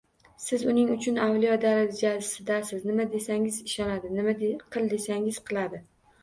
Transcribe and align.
Siz– 0.43 0.61
uning 0.71 0.87
uchun 0.93 1.19
avliyo 1.25 1.57
darajasidasiz, 1.65 2.87
nima 2.93 3.05
desangiz 3.13 3.61
ishonadi, 3.73 4.13
nima 4.17 4.35
qil 4.47 4.89
desangiz 4.97 5.41
qiladi. 5.53 5.83